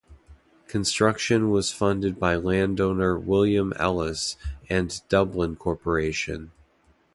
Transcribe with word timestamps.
Construction 0.67 1.51
was 1.51 1.71
funded 1.71 2.19
by 2.19 2.35
landowner 2.35 3.19
William 3.19 3.71
Ellis, 3.77 4.35
and 4.67 4.99
Dublin 5.09 5.55
Corporation. 5.55 6.49